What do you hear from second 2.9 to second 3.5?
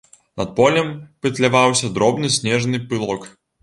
пылок.